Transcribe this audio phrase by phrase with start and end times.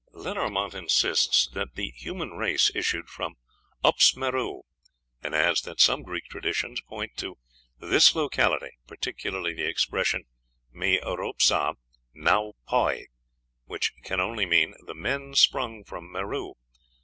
[0.13, 3.35] Lenormant insists that the human race issued from
[3.83, 4.63] Ups Merou,
[5.21, 7.37] and adds that some Greek traditions point to
[7.77, 10.23] "this locality particularly the expression
[10.71, 13.03] me'ropes a?'nðwpoi,
[13.65, 16.55] which can only mean 'the men sprung from Merou.'"